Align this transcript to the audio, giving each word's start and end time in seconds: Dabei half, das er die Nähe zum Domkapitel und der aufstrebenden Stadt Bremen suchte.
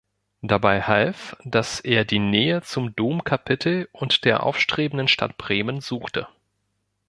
Dabei 0.41 0.81
half, 0.81 1.37
das 1.45 1.79
er 1.79 2.05
die 2.05 2.17
Nähe 2.17 2.63
zum 2.63 2.95
Domkapitel 2.95 3.87
und 3.91 4.25
der 4.25 4.41
aufstrebenden 4.41 5.07
Stadt 5.07 5.37
Bremen 5.37 5.79
suchte. 5.79 6.27